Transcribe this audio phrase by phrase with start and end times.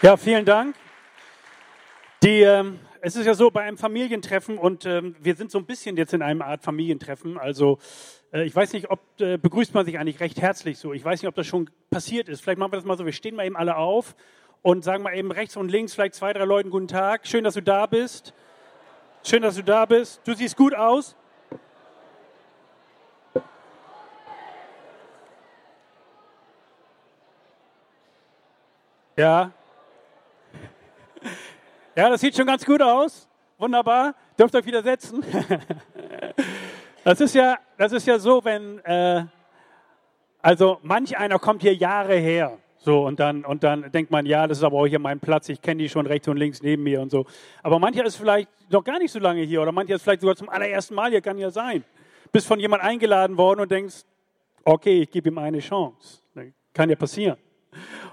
[0.00, 0.76] Ja, vielen Dank.
[2.22, 5.66] Die, ähm, es ist ja so bei einem Familientreffen und ähm, wir sind so ein
[5.66, 7.36] bisschen jetzt in einer Art Familientreffen.
[7.36, 7.80] Also
[8.32, 10.92] äh, ich weiß nicht, ob äh, begrüßt man sich eigentlich recht herzlich so.
[10.92, 12.42] Ich weiß nicht, ob das schon passiert ist.
[12.42, 13.04] Vielleicht machen wir das mal so.
[13.06, 14.14] Wir stehen mal eben alle auf
[14.62, 17.26] und sagen mal eben rechts und links vielleicht zwei, drei Leuten guten Tag.
[17.26, 18.32] Schön, dass du da bist.
[19.24, 20.20] Schön, dass du da bist.
[20.24, 21.16] Du siehst gut aus.
[29.16, 29.52] Ja,
[31.98, 33.28] ja, das sieht schon ganz gut aus.
[33.58, 34.14] Wunderbar.
[34.38, 35.24] Dürft euch wieder setzen.
[37.04, 39.24] Das ist ja, das ist ja so, wenn, äh,
[40.42, 42.58] also manch einer kommt hier Jahre her.
[42.76, 45.48] So, und dann, und dann denkt man, ja, das ist aber auch hier mein Platz,
[45.48, 47.24] ich kenne die schon rechts und links neben mir und so.
[47.62, 50.36] Aber mancher ist vielleicht noch gar nicht so lange hier oder mancher ist vielleicht sogar
[50.36, 51.82] zum allerersten Mal hier, kann ja sein.
[52.30, 54.02] Bist von jemand eingeladen worden und denkst,
[54.64, 56.20] okay, ich gebe ihm eine Chance.
[56.74, 57.38] Kann ja passieren.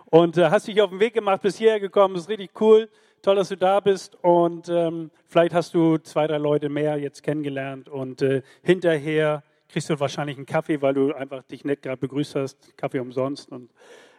[0.06, 2.88] Und äh, hast dich auf den Weg gemacht, bis hierher gekommen, ist richtig cool.
[3.26, 7.24] Toll, dass du da bist und ähm, vielleicht hast du zwei, drei Leute mehr jetzt
[7.24, 11.98] kennengelernt und äh, hinterher kriegst du wahrscheinlich einen Kaffee, weil du einfach dich nett gerade
[11.98, 13.72] begrüßt hast, Kaffee umsonst und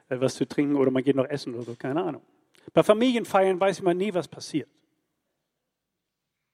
[0.08, 2.22] äh, was zu trinken oder man geht noch essen oder so, keine Ahnung.
[2.74, 4.68] Bei Familienfeiern weiß man nie, was passiert.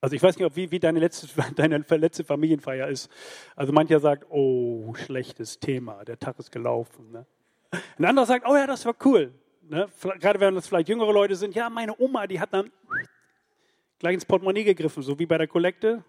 [0.02, 3.10] Also ich weiß nicht, ob wie, wie deine, letzte, deine letzte Familienfeier ist.
[3.56, 7.12] Also mancher sagt, oh, schlechtes Thema, der Tag ist gelaufen.
[7.12, 7.24] Ne?
[7.96, 9.32] Ein anderer sagt, oh ja, das war cool.
[9.68, 9.88] Ne?
[10.18, 12.70] Gerade wenn das vielleicht jüngere Leute sind, ja, meine Oma, die hat dann
[13.98, 16.04] gleich ins Portemonnaie gegriffen, so wie bei der Kollekte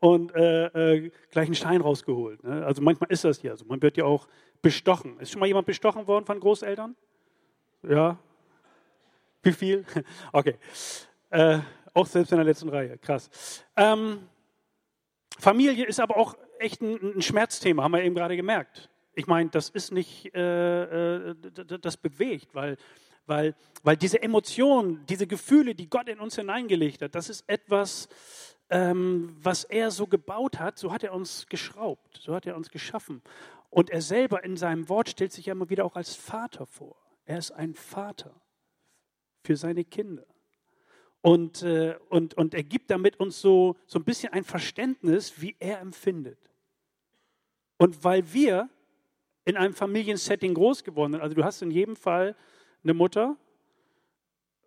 [0.00, 2.42] und äh, äh, gleich einen Stein rausgeholt.
[2.44, 2.64] Ne?
[2.64, 3.64] Also manchmal ist das ja so.
[3.64, 4.28] Man wird ja auch
[4.60, 5.18] bestochen.
[5.20, 6.94] Ist schon mal jemand bestochen worden von Großeltern?
[7.82, 8.18] Ja.
[9.42, 9.84] Wie viel?
[10.32, 10.56] Okay.
[11.30, 11.60] Äh,
[11.94, 12.98] auch selbst in der letzten Reihe.
[12.98, 13.64] Krass.
[13.74, 14.28] Ähm,
[15.38, 19.50] Familie ist aber auch echt ein, ein Schmerzthema, haben wir eben gerade gemerkt ich meine,
[19.50, 21.34] das ist nicht, äh, äh
[21.80, 22.76] das bewegt, weil,
[23.26, 28.08] weil, weil diese Emotionen, diese Gefühle, die Gott in uns hineingelegt hat, das ist etwas,
[28.70, 32.70] ähm, was er so gebaut hat, so hat er uns geschraubt, so hat er uns
[32.70, 33.22] geschaffen.
[33.70, 36.96] Und er selber in seinem Wort stellt sich ja immer wieder auch als Vater vor.
[37.24, 38.34] Er ist ein Vater
[39.44, 40.26] für seine Kinder.
[41.20, 45.56] Und, äh, und, und er gibt damit uns so, so ein bisschen ein Verständnis, wie
[45.60, 46.38] er empfindet.
[47.78, 48.68] Und weil wir
[49.44, 52.36] in einem Familiensetting groß geworden Also du hast in jedem Fall
[52.82, 53.36] eine Mutter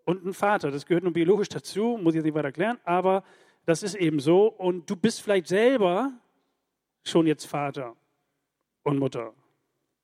[0.03, 0.71] und einen Vater.
[0.71, 3.23] Das gehört nun biologisch dazu, muss ich jetzt nicht weiter erklären, aber
[3.65, 4.47] das ist eben so.
[4.47, 6.13] Und du bist vielleicht selber
[7.03, 7.95] schon jetzt Vater
[8.83, 9.33] und Mutter.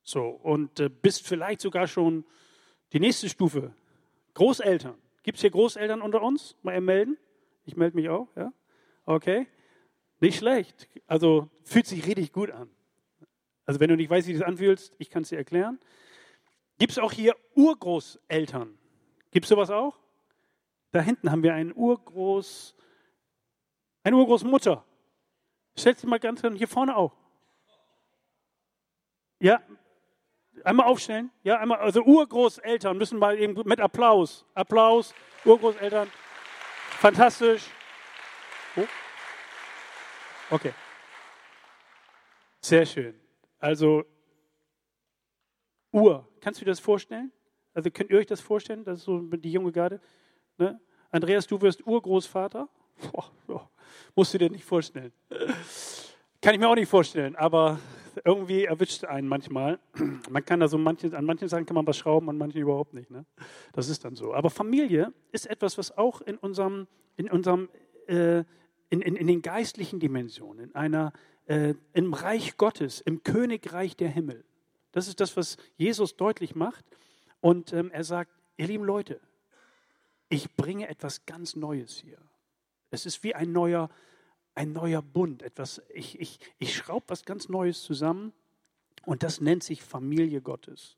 [0.03, 2.25] So, und äh, bist vielleicht sogar schon
[2.93, 3.73] die nächste Stufe.
[4.33, 4.95] Großeltern.
[5.23, 6.55] Gibt es hier Großeltern unter uns?
[6.63, 7.17] Mal melden?
[7.65, 8.51] Ich melde mich auch, ja?
[9.05, 9.47] Okay.
[10.19, 10.87] Nicht schlecht.
[11.07, 12.69] Also fühlt sich richtig gut an.
[13.71, 15.79] Also wenn du nicht weißt, wie das anfühlst, ich kann es dir erklären.
[16.77, 18.77] Gibt es auch hier Urgroßeltern?
[19.31, 19.97] Gibt es sowas auch?
[20.91, 22.75] Da hinten haben wir einen Urgroß,
[24.03, 24.83] eine Urgroßmutter.
[25.79, 27.13] Stellt sich mal ganz hier vorne auf.
[29.39, 29.61] Ja,
[30.65, 31.31] einmal aufstellen.
[31.43, 34.45] Ja, einmal, also Urgroßeltern müssen mal eben mit Applaus.
[34.53, 35.15] Applaus,
[35.45, 36.11] Urgroßeltern.
[36.99, 37.63] Fantastisch.
[38.75, 38.85] Oh.
[40.49, 40.73] Okay.
[42.59, 43.20] Sehr schön.
[43.61, 44.03] Also
[45.93, 47.31] Uhr, kannst du dir das vorstellen?
[47.73, 48.83] Also könnt ihr euch das vorstellen?
[48.83, 50.01] Das ist so die junge Garde.
[50.57, 50.81] Ne?
[51.11, 52.67] Andreas, du wirst Urgroßvater?
[53.11, 53.69] Boah, boah,
[54.15, 55.13] musst du dir nicht vorstellen.
[56.41, 57.79] Kann ich mir auch nicht vorstellen, aber
[58.25, 59.79] irgendwie erwischt einen manchmal.
[60.29, 62.95] Man kann da so manche, an manchen Sachen kann man was schrauben, an manchen überhaupt
[62.95, 63.11] nicht.
[63.11, 63.25] Ne?
[63.73, 64.33] Das ist dann so.
[64.33, 67.69] Aber Familie ist etwas, was auch in unserem, in unserem,
[68.07, 68.39] äh,
[68.89, 71.13] in, in, in den geistlichen Dimensionen, in einer
[71.45, 74.43] äh, im Reich Gottes, im Königreich der Himmel.
[74.91, 76.85] Das ist das, was Jesus deutlich macht.
[77.39, 79.19] Und ähm, er sagt, ihr lieben Leute,
[80.29, 82.17] ich bringe etwas ganz Neues hier.
[82.89, 83.89] Es ist wie ein neuer,
[84.53, 85.41] ein neuer Bund.
[85.41, 88.33] Etwas, ich ich, ich schraube was ganz Neues zusammen
[89.05, 90.97] und das nennt sich Familie Gottes.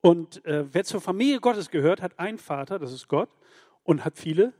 [0.00, 3.30] Und äh, wer zur Familie Gottes gehört, hat einen Vater, das ist Gott,
[3.84, 4.52] und hat viele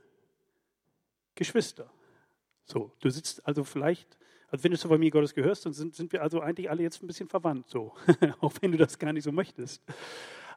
[1.35, 1.91] Geschwister.
[2.63, 4.17] So, du sitzt also vielleicht
[4.49, 7.01] also wenn du zur Familie Gottes gehörst, dann sind, sind wir also eigentlich alle jetzt
[7.01, 7.93] ein bisschen verwandt, so,
[8.39, 9.81] auch wenn du das gar nicht so möchtest.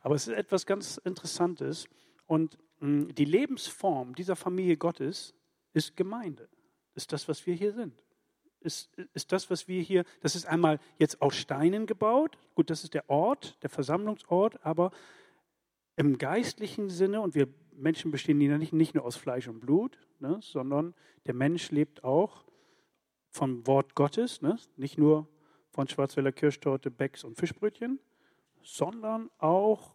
[0.02, 1.88] Aber es ist etwas ganz Interessantes.
[2.26, 5.34] Und mh, hm, die Lebensform dieser Familie Gottes
[5.72, 6.48] ist Gemeinde.
[6.94, 8.02] Ist das, was wir hier sind.
[8.60, 12.36] Ist, ist das, was wir hier, das ist einmal jetzt aus Steinen gebaut.
[12.54, 14.90] Gut, das ist der Ort, der Versammlungsort, aber
[15.96, 20.38] im geistlichen Sinne, und wir Menschen bestehen nicht, nicht nur aus Fleisch und Blut, ne,
[20.42, 20.94] sondern
[21.26, 22.44] der Mensch lebt auch
[23.38, 24.58] vom Wort Gottes, ne?
[24.76, 25.28] nicht nur
[25.70, 28.00] von Schwarzwälder Kirschtorte, Becks und Fischbrötchen,
[28.62, 29.94] sondern auch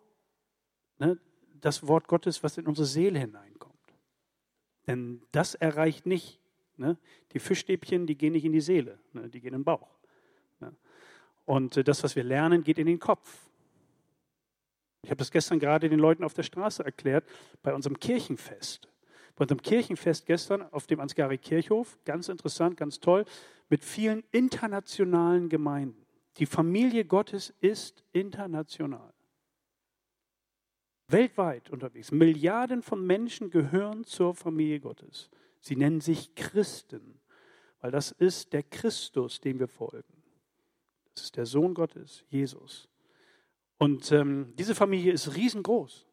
[0.98, 1.19] ne,
[1.60, 3.74] das Wort Gottes, was in unsere Seele hineinkommt.
[4.88, 6.40] Denn das erreicht nicht.
[6.78, 6.98] Ne?
[7.34, 9.28] Die Fischstäbchen, die gehen nicht in die Seele, ne?
[9.28, 10.00] die gehen in den Bauch.
[10.62, 10.74] Ne?
[11.44, 13.50] Und äh, das, was wir lernen, geht in den Kopf.
[15.01, 17.28] Ich habe das gestern gerade den Leuten auf der Straße erklärt,
[17.62, 18.88] bei unserem Kirchenfest.
[19.36, 23.26] Bei unserem Kirchenfest gestern auf dem Ansgari Kirchhof, ganz interessant, ganz toll,
[23.70, 26.06] mit vielen internationalen Gemeinden.
[26.38, 29.14] Die Familie Gottes ist international.
[31.08, 32.12] Weltweit unterwegs.
[32.12, 35.30] Milliarden von Menschen gehören zur Familie Gottes.
[35.60, 37.20] Sie nennen sich Christen,
[37.82, 40.24] weil das ist der Christus, dem wir folgen.
[41.14, 42.90] Das ist der Sohn Gottes, Jesus.
[43.78, 46.08] Und ähm, diese Familie ist riesengroß.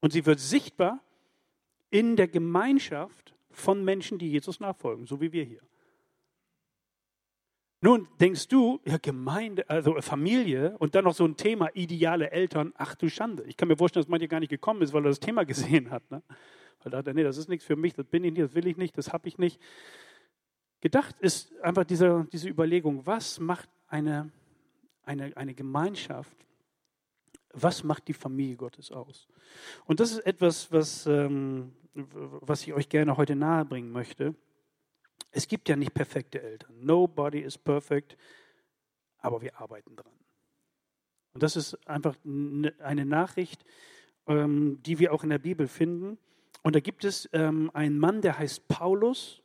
[0.00, 1.02] Und sie wird sichtbar
[1.90, 5.60] in der Gemeinschaft von Menschen, die Jesus nachfolgen, so wie wir hier.
[7.80, 12.72] Nun denkst du, ja, Gemeinde, also Familie und dann noch so ein Thema, ideale Eltern,
[12.76, 13.44] ach du Schande.
[13.44, 15.90] Ich kann mir vorstellen, dass manche gar nicht gekommen ist, weil er das Thema gesehen
[15.90, 16.10] hat.
[16.10, 16.22] Ne?
[16.82, 18.66] Weil er dachte, nee, das ist nichts für mich, das bin ich nicht, das will
[18.66, 19.60] ich nicht, das habe ich nicht.
[20.80, 24.30] Gedacht ist einfach diese, diese Überlegung, was macht eine,
[25.04, 26.36] eine, eine Gemeinschaft,
[27.52, 29.28] was macht die Familie Gottes aus?
[29.86, 34.34] Und das ist etwas, was, ähm, was ich euch gerne heute nahebringen möchte.
[35.30, 36.74] Es gibt ja nicht perfekte Eltern.
[36.80, 38.16] Nobody is perfect,
[39.18, 40.12] aber wir arbeiten dran.
[41.34, 43.64] Und das ist einfach eine Nachricht,
[44.26, 46.18] ähm, die wir auch in der Bibel finden.
[46.62, 49.42] Und da gibt es ähm, einen Mann, der heißt Paulus.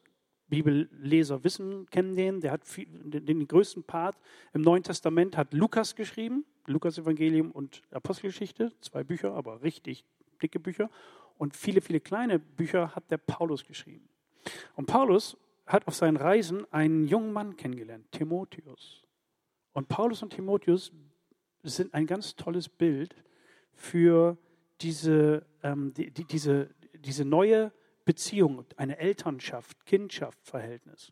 [0.47, 2.41] Bibelleser wissen, kennen den.
[2.41, 4.17] Der hat den größten Part
[4.53, 6.45] im Neuen Testament hat Lukas geschrieben.
[6.67, 10.05] Lukas Evangelium und Apostelgeschichte, zwei Bücher, aber richtig
[10.41, 10.89] dicke Bücher.
[11.37, 14.07] Und viele, viele kleine Bücher hat der Paulus geschrieben.
[14.75, 19.03] Und Paulus hat auf seinen Reisen einen jungen Mann kennengelernt, Timotheus.
[19.73, 20.91] Und Paulus und Timotheus
[21.63, 23.15] sind ein ganz tolles Bild
[23.73, 24.37] für
[24.81, 27.71] diese, ähm, die, die, diese, diese neue
[28.05, 31.11] Beziehung, eine Elternschaft, Kindschaft, Verhältnis.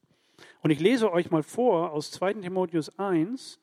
[0.61, 3.59] Und ich lese euch mal vor aus 2 Timotheus 1,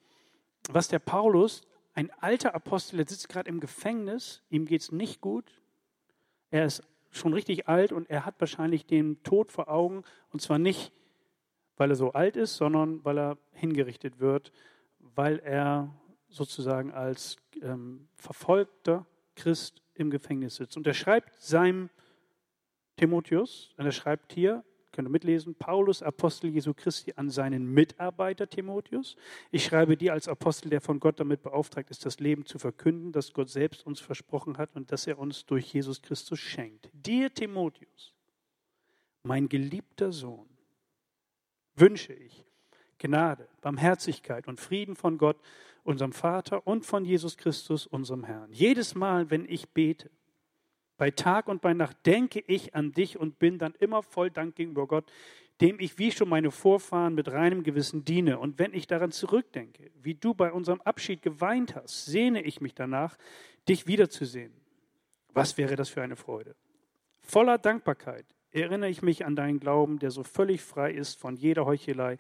[0.70, 1.62] was der Paulus,
[1.94, 5.61] ein alter Apostel, der sitzt gerade im Gefängnis, ihm geht es nicht gut,
[6.50, 10.02] er ist schon richtig alt und er hat wahrscheinlich den Tod vor Augen.
[10.30, 10.92] Und zwar nicht,
[11.76, 14.52] weil er so alt ist, sondern weil er hingerichtet wird,
[14.98, 15.94] weil er
[16.28, 20.76] sozusagen als ähm, verfolgter Christ im Gefängnis sitzt.
[20.76, 21.90] Und er schreibt seinem
[22.96, 24.64] Timotheus, und er schreibt hier,
[24.98, 29.14] könnt ihr mitlesen, Paulus, Apostel Jesu Christi, an seinen Mitarbeiter Timotheus.
[29.52, 33.12] Ich schreibe dir als Apostel, der von Gott damit beauftragt ist, das Leben zu verkünden,
[33.12, 36.90] das Gott selbst uns versprochen hat und das er uns durch Jesus Christus schenkt.
[36.92, 38.12] Dir, Timotheus,
[39.22, 40.48] mein geliebter Sohn,
[41.76, 42.44] wünsche ich
[42.98, 45.36] Gnade, Barmherzigkeit und Frieden von Gott,
[45.84, 48.50] unserem Vater und von Jesus Christus, unserem Herrn.
[48.50, 50.10] Jedes Mal, wenn ich bete,
[50.98, 54.56] bei Tag und bei Nacht denke ich an dich und bin dann immer voll Dank
[54.56, 55.10] gegenüber Gott,
[55.60, 58.38] dem ich wie schon meine Vorfahren mit reinem Gewissen diene.
[58.38, 62.74] Und wenn ich daran zurückdenke, wie du bei unserem Abschied geweint hast, sehne ich mich
[62.74, 63.16] danach,
[63.68, 64.52] dich wiederzusehen.
[65.32, 66.54] Was wäre das für eine Freude?
[67.22, 71.66] Voller Dankbarkeit erinnere ich mich an deinen Glauben, der so völlig frei ist von jeder
[71.66, 72.18] Heuchelei.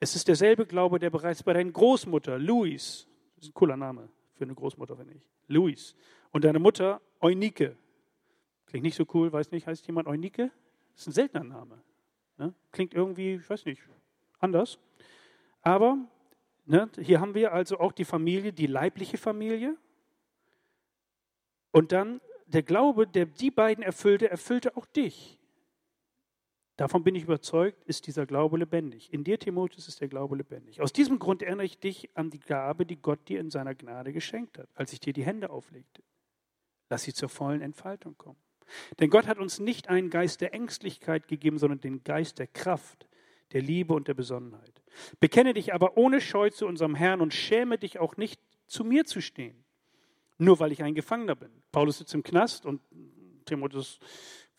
[0.00, 3.06] Es ist derselbe Glaube, der bereits bei deiner Großmutter, Louis,
[3.36, 5.94] das ist ein cooler Name für eine Großmutter, finde ich, Louis,
[6.32, 7.76] und deine Mutter Eunike.
[8.66, 10.50] Klingt nicht so cool, weiß nicht, heißt jemand Eunike?
[10.92, 11.82] Das ist ein seltener Name.
[12.36, 12.54] Ne?
[12.70, 13.82] Klingt irgendwie, ich weiß nicht,
[14.38, 14.78] anders.
[15.62, 15.98] Aber
[16.66, 19.76] ne, hier haben wir also auch die Familie, die leibliche Familie.
[21.72, 25.38] Und dann der Glaube, der die beiden erfüllte, erfüllte auch dich.
[26.76, 29.12] Davon bin ich überzeugt, ist dieser Glaube lebendig.
[29.12, 30.80] In dir, Timotheus, ist der Glaube lebendig.
[30.80, 34.12] Aus diesem Grund erinnere ich dich an die Gabe, die Gott dir in seiner Gnade
[34.12, 36.04] geschenkt hat, als ich dir die Hände auflegte.
[36.90, 38.38] Lass sie zur vollen Entfaltung kommen.
[39.00, 43.08] Denn Gott hat uns nicht einen Geist der Ängstlichkeit gegeben, sondern den Geist der Kraft,
[43.52, 44.82] der Liebe und der Besonnenheit.
[45.20, 49.06] Bekenne dich aber ohne Scheu zu unserem Herrn und schäme dich auch nicht, zu mir
[49.06, 49.64] zu stehen,
[50.36, 51.50] nur weil ich ein Gefangener bin.
[51.72, 52.82] Paulus sitzt im Knast und
[53.46, 53.98] Timotheus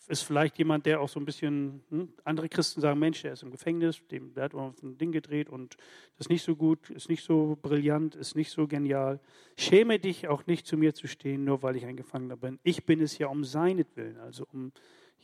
[0.09, 3.43] ist vielleicht jemand, der auch so ein bisschen, hm, andere Christen sagen, Mensch, der ist
[3.43, 5.77] im Gefängnis, dem, der hat auf ein Ding gedreht und
[6.17, 9.19] das ist nicht so gut, ist nicht so brillant, ist nicht so genial.
[9.55, 12.59] Schäme dich auch nicht zu mir zu stehen, nur weil ich ein Gefangener bin.
[12.63, 14.71] Ich bin es ja um seinetwillen, also um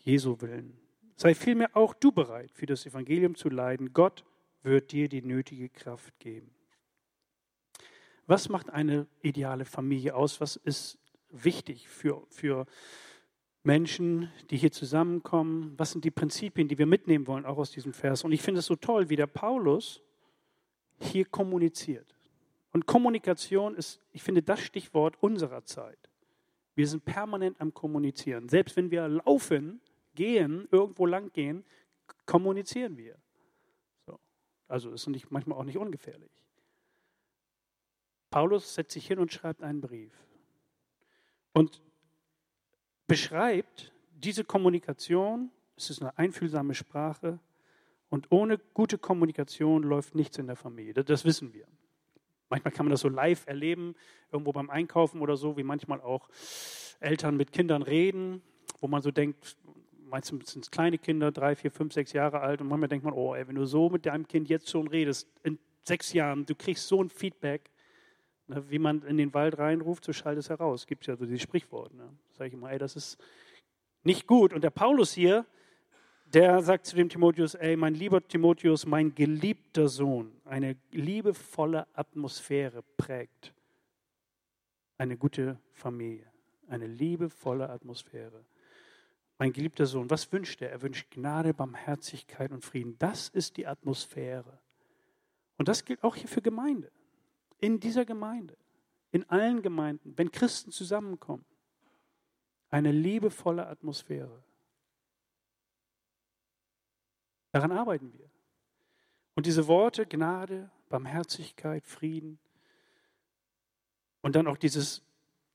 [0.04, 0.78] Jesu willen.
[1.16, 3.92] Sei vielmehr auch du bereit, für das Evangelium zu leiden.
[3.92, 4.24] Gott
[4.62, 6.52] wird dir die nötige Kraft geben.
[8.28, 10.42] Was macht eine ideale Familie aus?
[10.42, 11.00] Was ist
[11.32, 12.66] wichtig für, für
[13.66, 15.74] Menschen, die hier zusammenkommen?
[15.78, 18.24] Was sind die Prinzipien, die wir mitnehmen wollen, auch aus diesem Vers?
[18.24, 20.02] Und ich finde es so toll, wie der Paulus
[21.00, 22.16] hier kommuniziert.
[22.72, 25.98] Und Kommunikation ist, ich finde, das Stichwort unserer Zeit.
[26.76, 28.50] Wir sind permanent am Kommunizieren.
[28.50, 29.82] Selbst wenn wir laufen,
[30.14, 31.64] gehen, irgendwo lang gehen,
[32.26, 33.18] kommunizieren wir.
[34.06, 34.20] So.
[34.68, 36.32] Also ist nicht, manchmal auch nicht ungefährlich.
[38.30, 40.12] Paulus setzt sich hin und schreibt einen Brief
[41.54, 41.82] und
[43.08, 45.52] beschreibt diese Kommunikation.
[45.78, 47.40] Es ist eine einfühlsame Sprache
[48.10, 51.04] und ohne gute Kommunikation läuft nichts in der Familie.
[51.04, 51.68] Das wissen wir.
[52.50, 53.96] Manchmal kann man das so live erleben,
[54.32, 56.30] irgendwo beim Einkaufen oder so, wie manchmal auch
[57.00, 58.42] Eltern mit Kindern reden,
[58.80, 59.58] wo man so denkt,
[60.06, 63.14] meistens sind es kleine Kinder, drei, vier, fünf, sechs Jahre alt, und manchmal denkt man,
[63.14, 66.56] oh, ey, wenn du so mit deinem Kind jetzt schon redest, in sechs Jahren, du
[66.56, 67.72] kriegst so ein Feedback,
[68.48, 70.88] ne, wie man in den Wald reinruft, so schallt es heraus.
[70.88, 71.94] Gibt ja so dieses Sprichwort.
[71.94, 72.10] Ne?
[72.38, 73.18] Sage ich immer, ey, das ist
[74.04, 74.54] nicht gut.
[74.54, 75.46] Und der Paulus hier,
[76.26, 82.84] der sagt zu dem Timotheus, ey, mein lieber Timotheus, mein geliebter Sohn, eine liebevolle Atmosphäre
[82.98, 83.54] prägt
[84.98, 86.26] eine gute Familie,
[86.68, 88.46] eine liebevolle Atmosphäre.
[89.38, 90.72] Mein geliebter Sohn, was wünscht er?
[90.72, 92.96] Er wünscht Gnade, Barmherzigkeit und Frieden.
[93.00, 94.60] Das ist die Atmosphäre.
[95.58, 96.90] Und das gilt auch hier für Gemeinde.
[97.60, 98.58] In dieser Gemeinde,
[99.12, 101.46] in allen Gemeinden, wenn Christen zusammenkommen,
[102.70, 104.44] eine liebevolle Atmosphäre.
[107.52, 108.30] Daran arbeiten wir.
[109.36, 112.40] Und diese Worte Gnade, Barmherzigkeit, Frieden
[114.22, 115.04] und dann auch dieses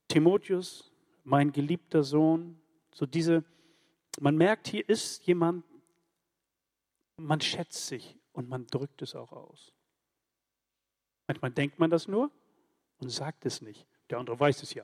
[0.07, 0.91] Timotheus,
[1.23, 2.59] mein geliebter Sohn,
[2.93, 3.43] so diese,
[4.19, 5.63] man merkt, hier ist jemand,
[7.17, 9.73] man schätzt sich und man drückt es auch aus.
[11.31, 12.29] Manchmal denkt man das nur
[12.99, 13.87] und sagt es nicht.
[14.09, 14.83] Der andere weiß es ja.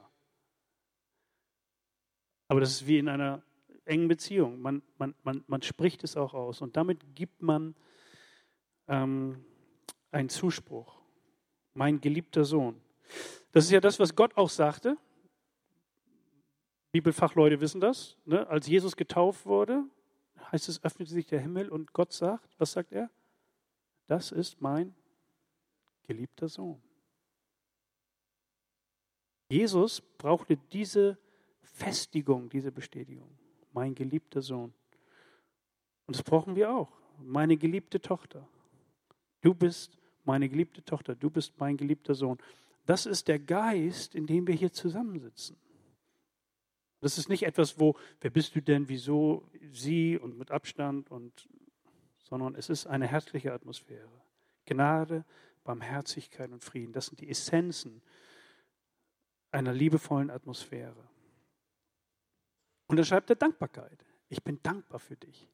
[2.47, 3.43] Aber das ist wie in einer
[3.83, 4.61] engen Beziehung.
[4.61, 7.75] Man, man, man, man spricht es auch aus und damit gibt man
[8.87, 9.43] ähm,
[10.11, 11.01] einen Zuspruch.
[11.73, 12.79] Mein geliebter Sohn.
[13.51, 14.95] Das ist ja das, was Gott auch sagte.
[16.93, 18.15] Bibelfachleute wissen das.
[18.23, 18.47] Ne?
[18.47, 19.83] Als Jesus getauft wurde,
[20.53, 23.09] heißt es, öffnete sich der Himmel und Gott sagt, was sagt er?
[24.07, 24.95] Das ist mein
[26.07, 26.81] geliebter Sohn.
[29.49, 31.17] Jesus brauchte diese
[31.61, 33.37] Festigung, diese Bestätigung
[33.77, 34.73] mein geliebter Sohn.
[36.07, 36.91] Und das brauchen wir auch.
[37.19, 38.47] Meine geliebte Tochter.
[39.41, 41.13] Du bist meine geliebte Tochter.
[41.13, 42.39] Du bist mein geliebter Sohn.
[42.87, 45.57] Das ist der Geist, in dem wir hier zusammensitzen.
[47.01, 51.47] Das ist nicht etwas, wo, wer bist du denn, wieso, sie und mit Abstand und,
[52.23, 54.09] sondern es ist eine herzliche Atmosphäre.
[54.65, 55.23] Gnade,
[55.67, 56.93] Barmherzigkeit und Frieden.
[56.93, 58.01] Das sind die Essenzen
[59.51, 61.07] einer liebevollen Atmosphäre.
[62.87, 64.05] Und dann schreibt er Dankbarkeit.
[64.29, 65.47] Ich bin dankbar für dich.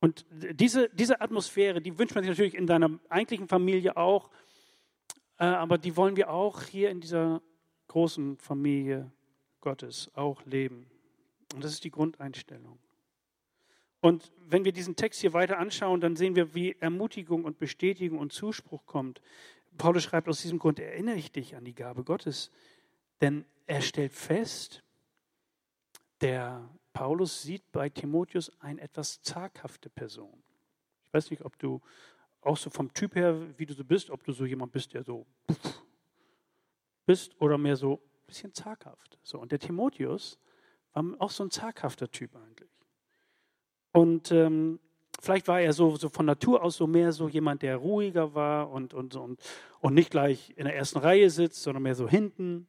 [0.00, 4.30] Und diese, diese Atmosphäre, die wünscht man sich natürlich in deiner eigentlichen Familie auch,
[5.38, 7.40] äh, aber die wollen wir auch hier in dieser
[7.88, 9.12] großen Familie
[9.60, 10.90] Gottes auch leben.
[11.54, 12.78] Und das ist die Grundeinstellung.
[14.02, 18.18] Und wenn wir diesen Text hier weiter anschauen, dann sehen wir, wie Ermutigung und Bestätigung
[18.18, 19.22] und Zuspruch kommt.
[19.78, 22.50] Paulus schreibt aus diesem Grund, erinnere ich dich an die Gabe Gottes,
[23.20, 24.82] denn er stellt fest,
[26.20, 30.42] der Paulus sieht bei Timotheus eine etwas zaghafte Person.
[31.04, 31.80] Ich weiß nicht, ob du
[32.40, 35.04] auch so vom Typ her, wie du so bist, ob du so jemand bist, der
[35.04, 35.26] so
[37.06, 39.16] bist oder mehr so ein bisschen zaghaft.
[39.22, 40.40] So, und der Timotheus
[40.92, 42.81] war auch so ein zaghafter Typ eigentlich.
[43.92, 44.80] Und ähm,
[45.20, 48.70] vielleicht war er so, so von Natur aus so mehr so jemand, der ruhiger war
[48.70, 49.40] und, und, und,
[49.80, 52.66] und nicht gleich in der ersten Reihe sitzt, sondern mehr so hinten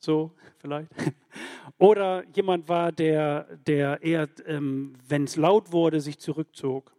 [0.00, 0.90] so vielleicht.
[1.78, 6.92] Oder jemand war, der, der eher, ähm, wenn es laut wurde, sich zurückzog.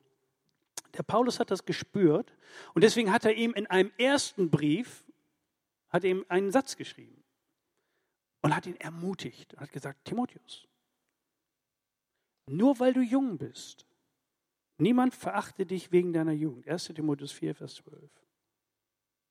[0.97, 2.33] Der Paulus hat das gespürt
[2.73, 5.03] und deswegen hat er ihm in einem ersten Brief
[5.89, 7.21] hat ihm einen Satz geschrieben
[8.41, 10.67] und hat ihn ermutigt und hat gesagt, Timotheus,
[12.51, 13.85] nur weil du jung bist,
[14.77, 16.67] niemand verachte dich wegen deiner Jugend.
[16.67, 18.09] 1 Timotheus 4, Vers 12.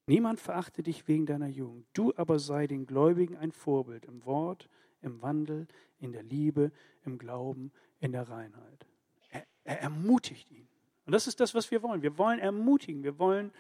[0.06, 1.86] Niemand verachte dich wegen deiner Jugend.
[1.92, 4.68] Du aber sei den Gläubigen ein Vorbild im Wort,
[5.02, 6.72] im Wandel, in der Liebe,
[7.04, 8.86] im Glauben, in der Reinheit.
[9.28, 10.66] Er, er ermutigt ihn.
[11.06, 12.02] Und das ist das, was wir wollen.
[12.02, 13.02] Wir wollen ermutigen.
[13.02, 13.52] Wir wollen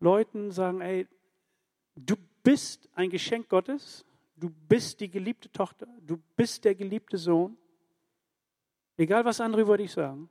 [0.00, 1.06] Leuten sagen, ey,
[1.94, 4.04] du bist ein Geschenk Gottes.
[4.36, 5.86] Du bist die geliebte Tochter.
[6.02, 7.56] Du bist der geliebte Sohn.
[8.96, 10.28] Egal, was andere über dich sagen.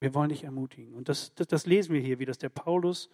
[0.00, 0.94] Wir wollen dich ermutigen.
[0.94, 3.08] Und das, das, das lesen wir hier, wie das der Paulus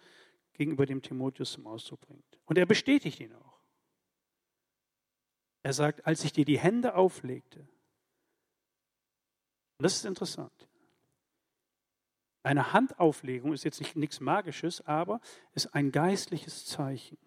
[0.53, 2.39] gegenüber dem Timotheus zum Ausdruck bringt.
[2.45, 3.59] Und er bestätigt ihn auch.
[5.61, 7.59] Er sagt, als ich dir die Hände auflegte,
[9.77, 10.67] und das ist interessant,
[12.43, 15.19] eine Handauflegung ist jetzt nicht nichts Magisches, aber
[15.53, 17.17] ist ein geistliches Zeichen.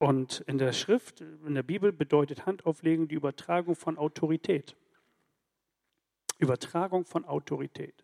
[0.00, 4.74] Und in der Schrift, in der Bibel bedeutet Handauflegen die Übertragung von Autorität.
[6.38, 8.02] Übertragung von Autorität.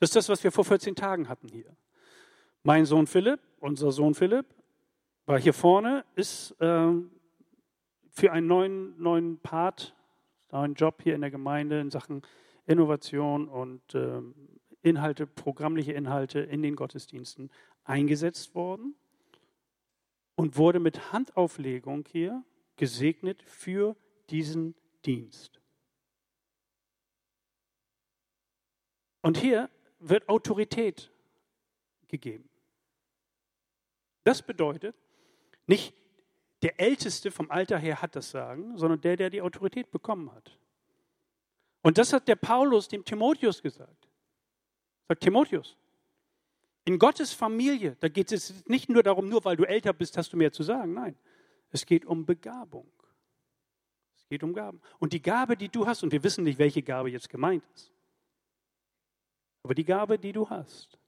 [0.00, 1.76] Das ist das, was wir vor 14 Tagen hatten hier.
[2.62, 4.46] Mein Sohn Philipp, unser Sohn Philipp,
[5.26, 6.92] war hier vorne, ist äh,
[8.08, 9.94] für einen neuen, neuen Part,
[10.50, 12.22] neuen Job hier in der Gemeinde in Sachen
[12.64, 14.22] Innovation und äh,
[14.80, 17.50] Inhalte, programmliche Inhalte in den Gottesdiensten
[17.84, 18.94] eingesetzt worden
[20.38, 22.44] und wurde mit Handauflegung hier
[22.76, 23.96] gesegnet für
[24.30, 25.60] diesen Dienst.
[29.20, 29.68] Und hier
[29.98, 31.10] wird Autorität
[32.06, 32.48] gegeben.
[34.22, 34.94] Das bedeutet,
[35.66, 35.92] nicht
[36.62, 40.56] der Älteste vom Alter her hat das Sagen, sondern der, der die Autorität bekommen hat.
[41.82, 44.08] Und das hat der Paulus dem Timotheus gesagt.
[45.08, 45.76] Sagt Timotheus,
[46.84, 50.32] in Gottes Familie, da geht es nicht nur darum, nur weil du älter bist, hast
[50.32, 50.94] du mehr zu sagen.
[50.94, 51.16] Nein,
[51.70, 52.90] es geht um Begabung.
[54.16, 54.80] Es geht um Gaben.
[54.98, 57.92] Und die Gabe, die du hast, und wir wissen nicht, welche Gabe jetzt gemeint ist,
[59.62, 60.98] aber die Gabe, die du hast,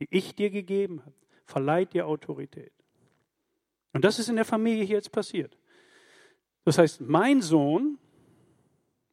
[0.00, 1.14] die ich dir gegeben habe,
[1.44, 2.72] verleiht dir Autorität.
[3.92, 5.56] Und das ist in der Familie hier jetzt passiert.
[6.64, 7.98] Das heißt, mein Sohn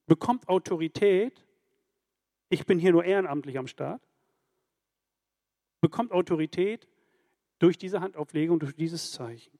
[0.07, 1.45] bekommt Autorität,
[2.49, 4.01] ich bin hier nur ehrenamtlich am Start,
[5.81, 6.87] bekommt Autorität
[7.59, 9.57] durch diese Handauflegung, durch dieses Zeichen.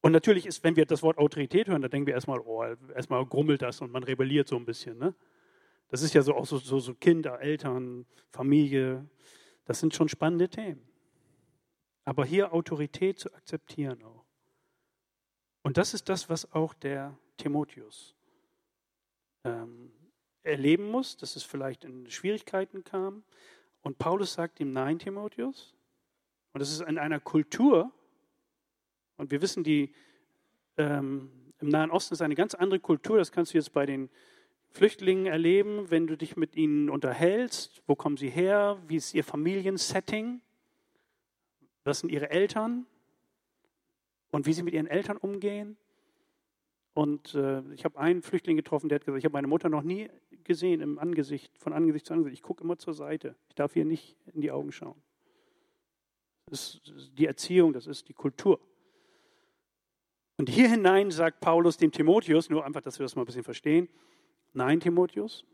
[0.00, 2.62] Und natürlich ist, wenn wir das Wort Autorität hören, da denken wir erstmal, oh,
[2.94, 4.98] erstmal grummelt das und man rebelliert so ein bisschen.
[4.98, 5.14] Ne?
[5.88, 9.08] Das ist ja so auch so, so, so Kinder, Eltern, Familie.
[9.64, 10.82] Das sind schon spannende Themen.
[12.04, 14.24] Aber hier Autorität zu akzeptieren auch.
[15.62, 18.14] Und das ist das, was auch der Timotheus
[19.42, 19.90] ähm,
[20.44, 23.24] erleben muss, dass es vielleicht in Schwierigkeiten kam.
[23.82, 25.74] Und Paulus sagt ihm, nein, Timotheus.
[26.52, 27.92] Und das ist in einer Kultur,
[29.16, 29.92] und wir wissen, die
[30.76, 34.10] ähm, im Nahen Osten ist eine ganz andere Kultur, das kannst du jetzt bei den
[34.70, 37.82] Flüchtlingen erleben, wenn du dich mit ihnen unterhältst.
[37.86, 38.78] Wo kommen sie her?
[38.86, 40.42] Wie ist ihr Familiensetting?
[41.84, 42.86] Was sind ihre Eltern?
[44.30, 45.78] Und wie sie mit ihren Eltern umgehen?
[46.92, 49.82] Und äh, ich habe einen Flüchtling getroffen, der hat gesagt, ich habe meine Mutter noch
[49.82, 50.10] nie
[50.46, 52.38] gesehen im Angesicht, von Angesicht zu Angesicht.
[52.38, 53.36] Ich gucke immer zur Seite.
[53.48, 55.00] Ich darf ihr nicht in die Augen schauen.
[56.46, 58.60] Das ist die Erziehung, das ist die Kultur.
[60.38, 63.44] Und hier hinein sagt Paulus dem Timotheus, nur einfach, dass wir das mal ein bisschen
[63.44, 63.88] verstehen,
[64.56, 65.44] Nein, Timotheus,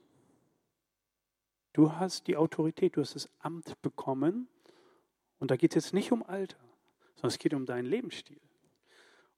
[1.73, 4.47] du hast die Autorität, du hast das Amt bekommen.
[5.41, 6.61] Und da geht es jetzt nicht um Alter,
[7.17, 8.41] sondern es geht um deinen Lebensstil.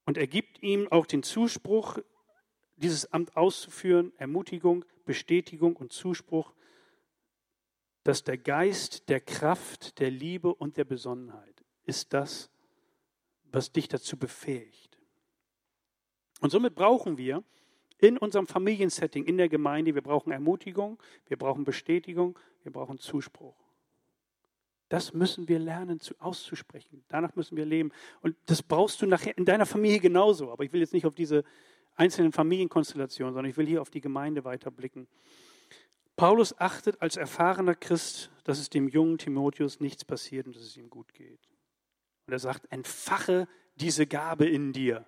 [0.05, 1.99] Und er gibt ihm auch den Zuspruch,
[2.77, 6.53] dieses Amt auszuführen, Ermutigung, Bestätigung und Zuspruch,
[8.03, 12.51] dass der Geist der Kraft, der Liebe und der Besonnenheit ist das,
[13.45, 14.99] was dich dazu befähigt.
[16.41, 17.43] Und somit brauchen wir
[17.99, 19.95] in unserem Familiensetting, in der Gemeinde.
[19.95, 23.57] Wir brauchen Ermutigung, wir brauchen Bestätigung, wir brauchen Zuspruch.
[24.91, 27.05] Das müssen wir lernen zu, auszusprechen.
[27.09, 27.91] Danach müssen wir leben.
[28.21, 30.51] Und das brauchst du nachher in deiner Familie genauso.
[30.51, 31.45] Aber ich will jetzt nicht auf diese
[31.95, 35.07] einzelnen Familienkonstellationen, sondern ich will hier auf die Gemeinde weiterblicken.
[36.17, 40.77] Paulus achtet als erfahrener Christ, dass es dem jungen Timotheus nichts passiert und dass es
[40.77, 41.41] ihm gut geht.
[42.27, 45.05] Und er sagt, entfache diese Gabe in dir.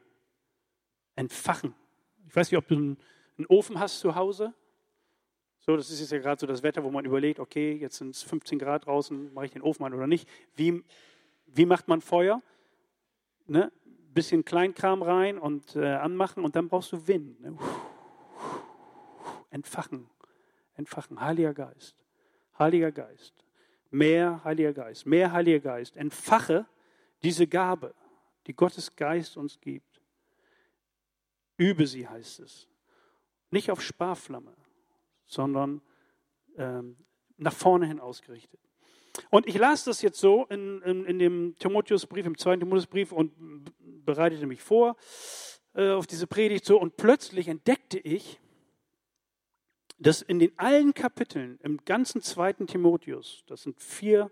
[1.15, 1.75] Entfachen.
[2.29, 2.97] Ich weiß nicht, ob du einen,
[3.49, 4.55] Ofen hast zu Hause.
[5.61, 8.15] So, das ist jetzt ja gerade so das Wetter, wo man überlegt, okay, jetzt sind
[8.15, 10.29] es 15 Grad draußen, mache ich den Ofen an oder nicht.
[10.55, 10.83] Wie,
[11.47, 12.43] wie macht man Feuer?
[13.47, 13.71] Ne?
[14.17, 17.39] Bisschen Kleinkram rein und äh, anmachen und dann brauchst du Wind.
[17.39, 17.59] Ne?
[19.51, 20.09] Entfachen,
[20.73, 21.95] entfachen, Heiliger Geist,
[22.59, 23.35] Heiliger Geist,
[23.91, 25.99] mehr Heiliger Geist, mehr Heiliger Geist.
[25.99, 26.65] Entfache
[27.23, 27.95] diese Gabe,
[28.47, 30.01] die Gottes Geist uns gibt.
[31.59, 32.67] Übe sie, heißt es.
[33.51, 34.57] Nicht auf Sparflamme,
[35.27, 35.83] sondern
[36.57, 36.97] ähm,
[37.37, 38.66] nach vorne hin ausgerichtet.
[39.31, 43.33] Und ich las das jetzt so in, in, in dem Timotheusbrief, im zweiten Timotheusbrief und
[44.05, 44.97] bereitete mich vor
[45.75, 46.81] äh, auf diese Predigt so.
[46.81, 48.41] Und plötzlich entdeckte ich,
[49.99, 54.31] dass in den allen Kapiteln, im ganzen zweiten Timotheus, das sind vier,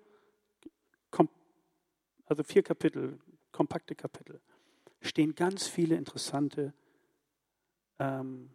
[2.26, 3.18] also vier Kapitel,
[3.52, 4.40] kompakte Kapitel,
[5.00, 6.72] stehen ganz viele interessante
[7.98, 8.50] ähm,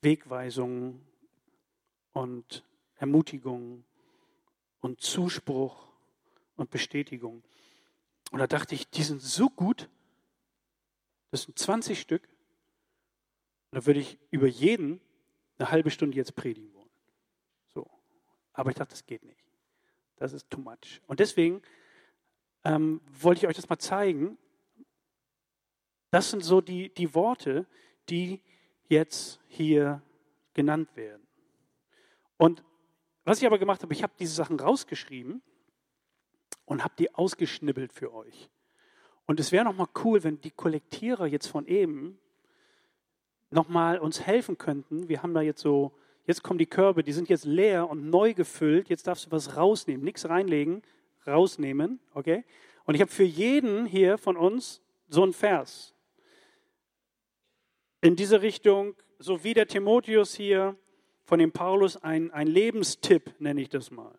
[0.00, 1.04] Wegweisungen
[2.12, 2.64] und
[2.96, 3.84] Ermutigungen
[4.82, 5.88] und Zuspruch
[6.56, 7.42] und Bestätigung.
[8.30, 9.88] Und da dachte ich, die sind so gut,
[11.30, 12.28] das sind 20 Stück,
[13.70, 15.00] da würde ich über jeden
[15.56, 16.90] eine halbe Stunde jetzt predigen wollen.
[17.72, 17.88] So.
[18.52, 19.42] Aber ich dachte, das geht nicht.
[20.16, 21.00] Das ist too much.
[21.06, 21.62] Und deswegen
[22.64, 24.36] ähm, wollte ich euch das mal zeigen,
[26.10, 27.66] Das sind so die, die Worte,
[28.10, 28.42] die
[28.88, 30.02] jetzt hier
[30.52, 31.26] genannt werden.
[32.36, 32.62] Und
[33.24, 35.42] was ich aber gemacht habe, ich habe diese Sachen rausgeschrieben
[36.64, 38.50] und habe die ausgeschnibbelt für euch.
[39.26, 42.18] Und es wäre nochmal cool, wenn die Kollektierer jetzt von eben
[43.50, 45.08] nochmal uns helfen könnten.
[45.08, 45.92] Wir haben da jetzt so,
[46.26, 48.88] jetzt kommen die Körbe, die sind jetzt leer und neu gefüllt.
[48.88, 50.82] Jetzt darfst du was rausnehmen, nichts reinlegen,
[51.26, 52.44] rausnehmen, okay?
[52.84, 55.94] Und ich habe für jeden hier von uns so einen Vers.
[58.00, 60.76] In diese Richtung, so wie der Timotheus hier
[61.32, 64.12] von dem Paulus, ein, ein Lebenstipp, nenne ich das mal.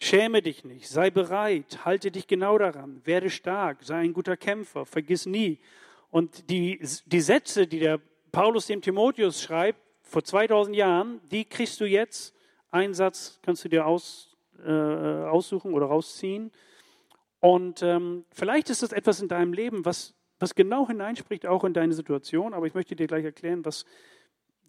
[0.00, 4.86] Schäme dich nicht, sei bereit, halte dich genau daran, werde stark, sei ein guter Kämpfer,
[4.86, 5.58] vergiss nie.
[6.08, 8.00] Und die, die Sätze, die der
[8.32, 12.34] Paulus dem Timotheus schreibt, vor 2000 Jahren, die kriegst du jetzt.
[12.70, 14.34] Einen Satz kannst du dir aus,
[14.64, 16.50] äh, aussuchen oder rausziehen.
[17.40, 21.74] Und ähm, vielleicht ist das etwas in deinem Leben, was, was genau hineinspricht, auch in
[21.74, 22.54] deine Situation.
[22.54, 23.84] Aber ich möchte dir gleich erklären, was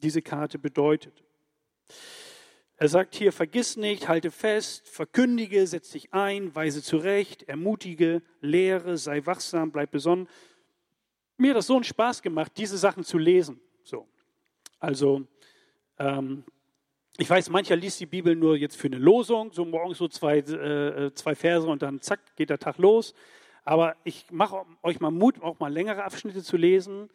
[0.02, 1.24] diese Karte bedeutet.
[2.82, 8.98] Er sagt hier, vergiss nicht, halte fest, verkündige, setz dich ein, weise zurecht, ermutige, lehre,
[8.98, 10.28] sei wachsam, bleib besonnen.
[11.38, 13.62] Mir hat das so einen Spaß gemacht, diese Sachen zu lesen.
[13.84, 14.08] So.
[14.80, 15.28] Also,
[16.00, 16.44] ähm,
[17.18, 20.40] ich weiß, mancher liest die Bibel nur jetzt für eine Losung, so morgens so zwei,
[20.40, 23.14] äh, zwei Verse und dann zack, geht der Tag los.
[23.64, 27.12] Aber ich mache euch mal Mut, auch mal längere Abschnitte zu lesen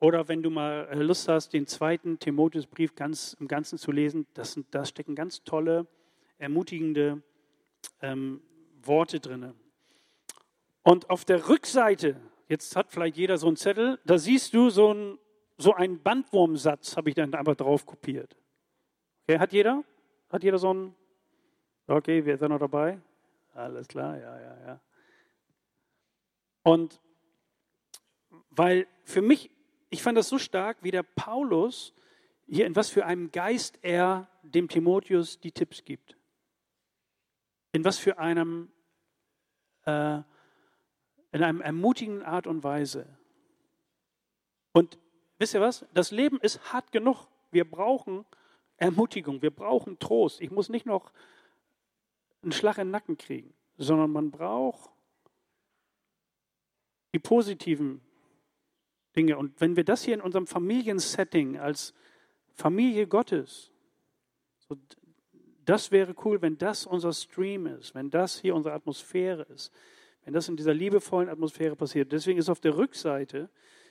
[0.00, 4.26] oder wenn du mal äh, Lust hast, den zweiten Timotheusbrief ganz im Ganzen zu lesen,
[4.34, 5.86] das da stecken ganz tolle,
[6.38, 7.22] ermutigende
[8.00, 8.40] ähm,
[8.82, 9.54] Worte drin.
[10.82, 14.94] Und auf der Rückseite, jetzt hat vielleicht jeder so einen Zettel, da siehst du so,
[14.94, 15.18] ein,
[15.58, 18.36] so einen Bandwurmsatz, habe ich dann einfach drauf kopiert.
[19.24, 19.82] Okay, hat jeder?
[20.30, 20.94] Hat jeder so einen?
[21.88, 23.00] Okay, wer ist da noch dabei?
[23.54, 24.80] Alles klar, ja, ja, ja.
[26.62, 27.00] Und
[28.50, 29.50] weil für mich
[29.90, 31.94] ich fand das so stark, wie der Paulus
[32.46, 36.16] hier in was für einem Geist er dem Timotheus die Tipps gibt.
[37.72, 38.72] In was für einem,
[39.84, 40.18] äh,
[41.32, 43.18] in einem ermutigenden Art und Weise.
[44.72, 44.98] Und
[45.38, 45.84] wisst ihr was?
[45.92, 47.26] Das Leben ist hart genug.
[47.50, 48.24] Wir brauchen
[48.78, 50.40] Ermutigung, wir brauchen Trost.
[50.40, 51.12] Ich muss nicht noch
[52.42, 54.90] einen Schlag in den Nacken kriegen, sondern man braucht
[57.12, 58.00] die positiven
[59.16, 59.38] Dinge.
[59.38, 61.94] Und wenn wir das hier in unserem Familiensetting als
[62.54, 63.70] Familie Gottes,
[64.68, 64.76] so,
[65.64, 69.72] das wäre cool, wenn das unser Stream ist, wenn das hier unsere Atmosphäre ist,
[70.24, 72.12] wenn das in dieser liebevollen Atmosphäre passiert.
[72.12, 73.48] Deswegen ist auf der Rückseite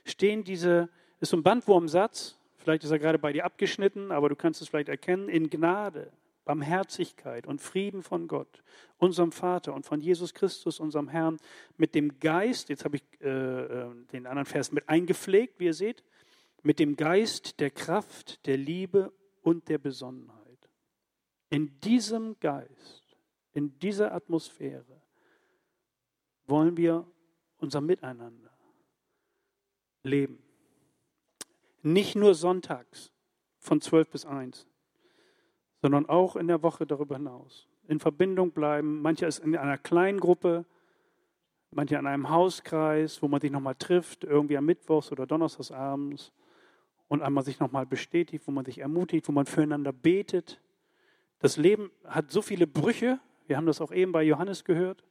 [0.10, 4.36] stehen diese, ist so ein Bandwurmsatz, vielleicht ist er gerade bei dir abgeschnitten, aber du
[4.36, 6.12] kannst es vielleicht erkennen, in Gnade.
[6.47, 8.63] Barmherzigkeit und Frieden von Gott,
[8.97, 11.38] unserem Vater und von Jesus Christus, unserem Herrn,
[11.75, 15.73] mit dem Geist, jetzt habe ich äh, äh, den anderen Vers mit eingepflegt, wie ihr
[15.73, 16.05] seht,
[16.63, 20.69] mit dem Geist der Kraft, der Liebe und der Besonnenheit.
[21.49, 23.17] In diesem Geist,
[23.51, 25.01] in dieser Atmosphäre
[26.45, 27.05] wollen wir
[27.57, 28.57] unser Miteinander
[30.03, 30.41] leben.
[31.81, 33.12] Nicht nur sonntags
[33.60, 34.66] von 12 bis 1,
[35.81, 37.67] sondern auch in der Woche darüber hinaus.
[37.87, 39.01] In Verbindung bleiben.
[39.01, 40.65] Mancher ist in einer kleinen Gruppe,
[41.71, 46.31] manche an einem Hauskreis, wo man sich nochmal trifft, irgendwie am Mittwochs oder Donnerstagsabends
[47.07, 50.59] und einmal sich nochmal bestätigt, wo man sich ermutigt, wo man füreinander betet.
[51.39, 55.03] Das Leben hat so viele Brüche, wir haben das auch eben bei Johannes gehört,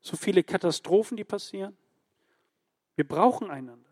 [0.00, 1.76] so viele Katastrophen, die passieren.
[2.96, 3.90] Wir brauchen einander.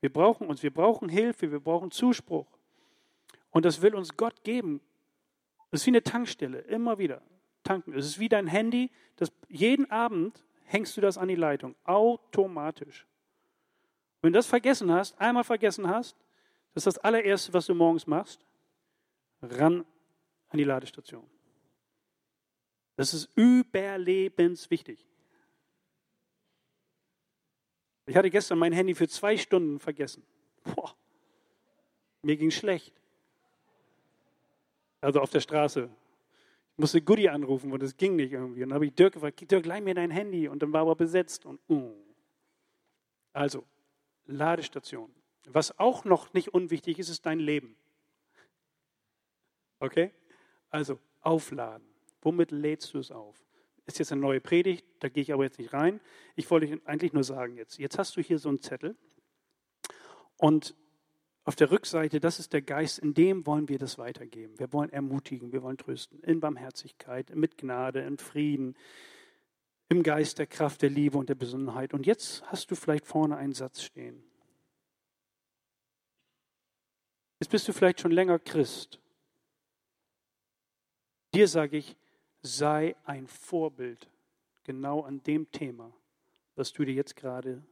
[0.00, 2.46] Wir brauchen uns, wir brauchen Hilfe, wir brauchen Zuspruch.
[3.50, 4.80] Und das will uns Gott geben.
[5.74, 7.20] Das ist wie eine Tankstelle, immer wieder
[7.64, 7.94] tanken.
[7.94, 13.08] Es ist wie dein Handy, das, jeden Abend hängst du das an die Leitung, automatisch.
[14.22, 16.16] Wenn du das vergessen hast, einmal vergessen hast,
[16.74, 18.46] das ist das allererste, was du morgens machst,
[19.42, 19.84] ran
[20.50, 21.28] an die Ladestation.
[22.94, 25.04] Das ist überlebenswichtig.
[28.06, 30.24] Ich hatte gestern mein Handy für zwei Stunden vergessen.
[30.62, 30.94] Boah,
[32.22, 32.94] mir ging schlecht
[35.04, 35.90] also auf der Straße.
[36.72, 38.62] Ich musste Goodie anrufen und es ging nicht irgendwie.
[38.62, 40.48] Und dann habe ich Dirk gefragt, Dirk, leih mir dein Handy.
[40.48, 41.46] Und dann war aber besetzt.
[41.46, 41.94] Und, uh.
[43.32, 43.64] Also,
[44.26, 45.14] Ladestation.
[45.46, 47.76] Was auch noch nicht unwichtig ist, ist dein Leben.
[49.78, 50.12] Okay?
[50.70, 51.86] Also, aufladen.
[52.22, 53.36] Womit lädst du es auf?
[53.86, 56.00] Ist jetzt eine neue Predigt, da gehe ich aber jetzt nicht rein.
[56.36, 58.96] Ich wollte eigentlich nur sagen jetzt, jetzt hast du hier so einen Zettel
[60.38, 60.74] und
[61.44, 64.58] auf der Rückseite, das ist der Geist, in dem wollen wir das weitergeben.
[64.58, 68.76] Wir wollen ermutigen, wir wollen trösten, in Barmherzigkeit, mit Gnade, in Frieden.
[69.90, 71.92] im Geist der Kraft, der Liebe und der Besonnenheit.
[71.92, 74.24] Und jetzt hast du vielleicht vorne einen Satz stehen.
[77.38, 78.98] Jetzt bist du vielleicht schon länger Christ.
[81.34, 81.96] Dir sage ich,
[82.40, 84.08] sei ein Vorbild
[84.64, 85.92] genau an dem Thema,
[86.56, 87.62] was du dir jetzt gerade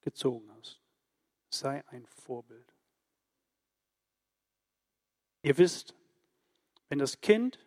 [0.00, 0.80] gezogen hast.
[1.50, 2.77] Sei ein Vorbild.
[5.42, 5.94] Ihr wisst,
[6.88, 7.58] wenn das Kind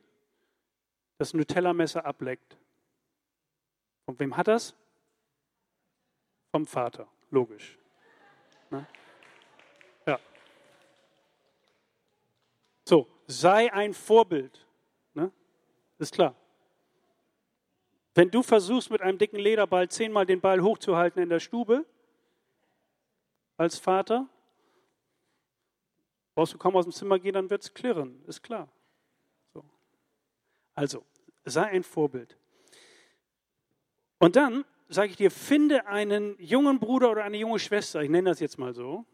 [1.18, 2.58] das Nutella-Messer ableckt,
[4.06, 4.76] von wem hat das?
[6.52, 7.78] Vom Vater, logisch.
[8.70, 8.86] Ne?
[10.06, 10.20] Ja.
[12.84, 14.66] So, sei ein Vorbild.
[15.14, 15.32] Ne?
[15.98, 16.36] Ist klar.
[18.14, 21.86] Wenn du versuchst, mit einem dicken Lederball zehnmal den Ball hochzuhalten in der Stube,
[23.56, 24.28] als Vater,
[26.36, 28.68] brauchst du kaum aus dem Zimmer gehen, dann wird es klirren, ist klar.
[29.54, 29.64] So.
[30.76, 31.04] Also,
[31.46, 32.38] sei ein Vorbild.
[34.20, 38.30] Und dann sage ich dir, finde einen jungen Bruder oder eine junge Schwester, ich nenne
[38.30, 39.06] das jetzt mal so,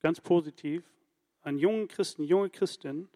[0.00, 0.84] ganz positiv,
[1.42, 3.08] einen jungen Christen, junge Christin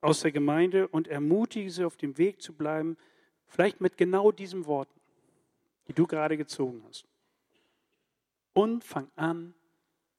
[0.00, 2.96] aus der Gemeinde und ermutige sie auf dem Weg zu bleiben,
[3.46, 5.00] vielleicht mit genau diesen Worten,
[5.88, 7.06] die du gerade gezogen hast.
[8.52, 9.54] Und fang an,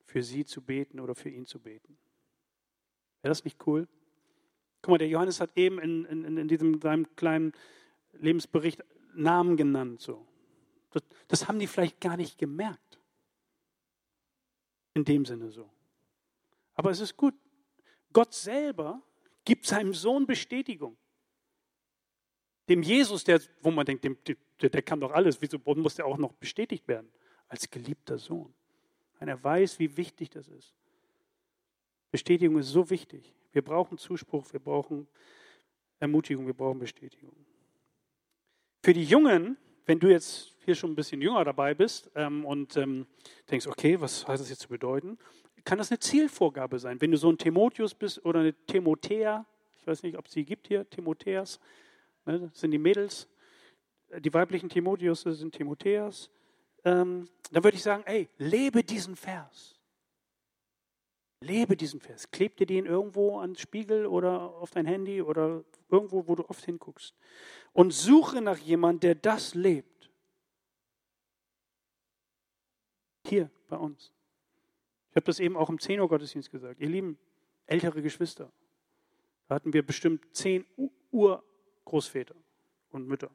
[0.06, 1.98] für sie zu beten oder für ihn zu beten.
[3.22, 3.88] Wäre das nicht cool?
[4.82, 7.54] Guck mal, der Johannes hat eben in, in, in diesem seinem kleinen
[8.13, 8.84] Lebensbericht
[9.15, 10.02] Namen genannt.
[10.02, 10.28] So.
[10.91, 13.00] Das, das haben die vielleicht gar nicht gemerkt.
[14.94, 15.70] In dem Sinne so.
[16.76, 17.34] Aber es ist gut.
[18.13, 19.02] Gott selber
[19.44, 20.98] gibt seinem Sohn Bestätigung.
[22.70, 24.18] Dem Jesus, der, wo man denkt, dem,
[24.62, 27.12] der, der kann doch alles, wieso muss der auch noch bestätigt werden?
[27.48, 28.54] Als geliebter Sohn.
[29.19, 30.73] Und er weiß, wie wichtig das ist.
[32.12, 33.34] Bestätigung ist so wichtig.
[33.51, 35.08] Wir brauchen Zuspruch, wir brauchen
[35.99, 37.36] Ermutigung, wir brauchen Bestätigung.
[38.84, 42.75] Für die Jungen, wenn du jetzt hier schon ein bisschen jünger dabei bist ähm, und
[42.78, 43.06] ähm,
[43.49, 45.17] denkst, okay, was heißt das jetzt zu bedeuten,
[45.65, 47.01] kann das eine Zielvorgabe sein.
[47.01, 49.45] Wenn du so ein Timotheus bist oder eine Timothea,
[49.80, 51.60] ich weiß nicht, ob es sie gibt hier, Timotheas,
[52.25, 53.28] ne, sind die Mädels,
[54.19, 56.30] die weiblichen Timotheus sind Timotheas,
[56.86, 59.80] ähm, dann würde ich sagen, ey, lebe diesen Vers.
[61.41, 62.32] Lebe diesen Vers.
[62.32, 66.63] Kleb dir den irgendwo ans Spiegel oder auf dein Handy oder irgendwo, wo du oft
[66.63, 67.13] hinguckst.
[67.74, 70.10] Und suche nach jemandem, der das lebt.
[73.28, 74.12] Hier bei uns.
[75.10, 76.80] Ich habe das eben auch im 10 Uhr Gottesdienst gesagt.
[76.80, 77.17] Ihr lieben
[77.65, 78.52] ältere Geschwister,
[79.48, 80.65] da hatten wir bestimmt zehn
[81.12, 82.36] Urgroßväter
[82.89, 83.30] und Mütter.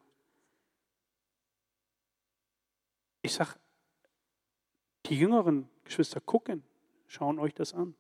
[3.23, 3.55] Ich sage,
[5.07, 6.63] die jüngeren Geschwister gucken,
[7.07, 7.95] schauen euch das an.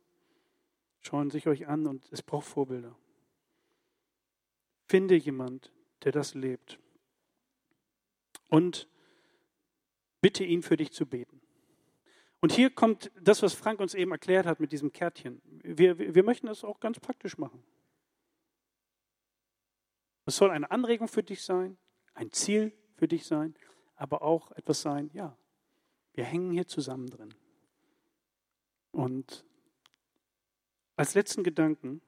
[1.01, 2.95] Schauen sich euch an und es braucht Vorbilder.
[4.87, 5.73] Finde jemand,
[6.05, 6.79] der das lebt.
[8.49, 8.89] Und
[10.21, 11.41] bitte ihn für dich zu beten.
[12.41, 15.41] Und hier kommt das, was Frank uns eben erklärt hat mit diesem Kärtchen.
[15.63, 17.63] Wir, wir möchten das auch ganz praktisch machen.
[20.27, 21.77] Es soll eine Anregung für dich sein,
[22.15, 23.55] ein Ziel für dich sein,
[24.01, 25.37] aber auch etwas sein, ja,
[26.15, 27.35] wir hängen hier zusammen drin.
[28.93, 29.45] Und
[30.97, 32.01] als letzten Gedanken,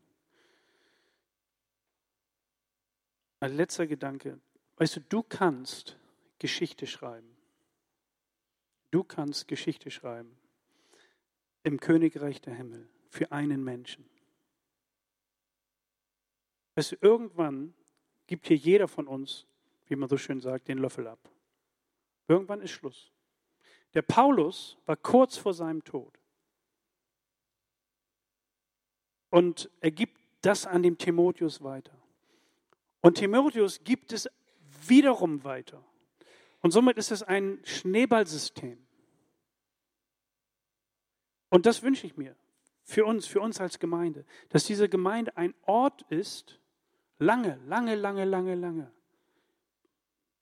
[3.41, 4.41] als letzter Gedanke,
[4.77, 5.99] weißt du, du kannst
[6.39, 7.37] Geschichte schreiben.
[8.91, 10.35] Du kannst Geschichte schreiben
[11.63, 14.09] im Königreich der Himmel für einen Menschen.
[16.75, 17.75] Weißt du, irgendwann
[18.27, 19.47] gibt hier jeder von uns,
[19.89, 21.32] wie man so schön sagt, den Löffel ab.
[22.29, 23.13] Irgendwann ist Schluss.
[23.95, 26.19] Der Paulus war kurz vor seinem Tod.
[29.31, 31.97] Und er gibt das an dem Timotheus weiter.
[33.01, 34.29] Und Timotheus gibt es
[34.87, 35.83] wiederum weiter.
[36.61, 38.79] Und somit ist es ein Schneeballsystem.
[41.49, 42.37] Und das wünsche ich mir
[42.83, 46.61] für uns, für uns als Gemeinde, dass diese Gemeinde ein Ort ist,
[47.19, 48.93] lange, lange, lange, lange, lange,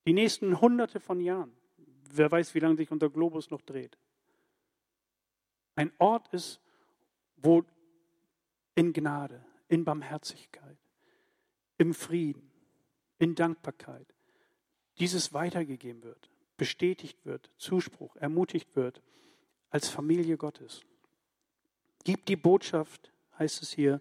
[0.06, 1.56] die nächsten hunderte von Jahren,
[2.16, 3.98] wer weiß, wie lange sich unser Globus noch dreht.
[5.74, 6.60] Ein Ort ist,
[7.36, 7.64] wo
[8.74, 10.76] in Gnade, in Barmherzigkeit,
[11.78, 12.50] im Frieden,
[13.18, 14.14] in Dankbarkeit
[14.98, 19.00] dieses weitergegeben wird, bestätigt wird, Zuspruch, ermutigt wird
[19.70, 20.82] als Familie Gottes.
[22.04, 24.00] Gib die Botschaft, heißt es hier,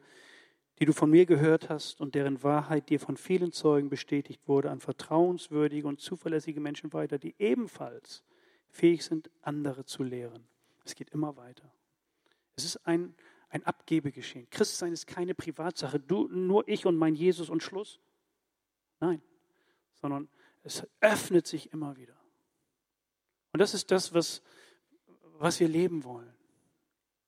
[0.80, 4.72] die du von mir gehört hast und deren Wahrheit dir von vielen Zeugen bestätigt wurde,
[4.72, 8.24] an vertrauenswürdige und zuverlässige Menschen weiter, die ebenfalls
[8.70, 10.48] fähig sind, andere zu lehren.
[10.86, 11.70] Es geht immer weiter.
[12.56, 13.13] Es ist ein,
[13.50, 14.50] ein Abgebegeschehen.
[14.50, 16.00] Christsein ist keine Privatsache.
[16.00, 18.00] Du, nur ich und mein Jesus und Schluss.
[19.00, 19.22] Nein,
[20.02, 20.30] sondern
[20.63, 22.15] Es öffnet sich immer wieder.
[23.52, 24.42] Und das ist das, was,
[25.39, 26.34] was wir leben wollen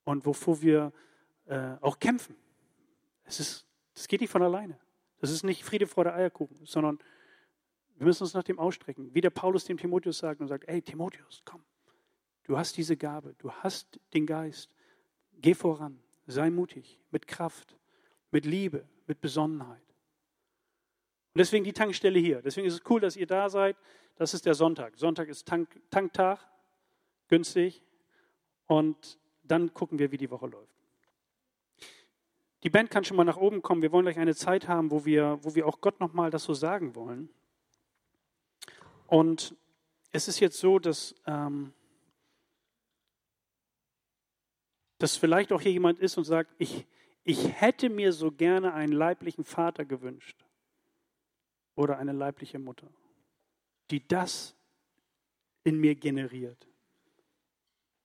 [0.04, 0.92] und wovor wir
[1.46, 2.36] äh, auch kämpfen.
[3.32, 4.78] Es ist, das geht nicht von alleine.
[5.20, 7.00] Das ist nicht Friede vor der Eierkuchen, sondern
[7.96, 9.13] wir müssen uns nach dem ausstrecken.
[9.13, 11.63] Wie der Paulus dem Timotheus sagt und sagt, hey Timotheus, komm,
[12.44, 14.76] du hast diese Gabe, du hast den Geist,
[15.39, 17.78] geh voran, sei mutig, mit Kraft,
[18.32, 19.86] mit Liebe, mit Besonnenheit.
[21.34, 22.41] Und deswegen die Tankstelle hier.
[22.41, 23.78] Deswegen ist es cool, dass ihr da seid.
[24.15, 24.98] Das ist der Sonntag.
[24.98, 26.39] Sonntag ist Tank, Tanktag,
[27.30, 27.82] günstig.
[28.67, 30.81] Und dann gucken wir, wie die Woche läuft.
[32.63, 33.82] Die Band kann schon mal nach oben kommen.
[33.82, 36.54] Wir wollen gleich eine Zeit haben, wo wir, wo wir auch Gott nochmal das so
[36.54, 37.30] sagen wollen.
[39.08, 39.56] Und
[40.12, 41.74] es ist jetzt so, dass, ähm,
[45.00, 46.86] dass vielleicht auch hier jemand ist und sagt, ich,
[47.24, 50.45] ich hätte mir so gerne einen leiblichen Vater gewünscht
[51.76, 52.88] oder eine leibliche Mutter,
[53.89, 54.56] die das
[55.63, 56.71] in mir generiert.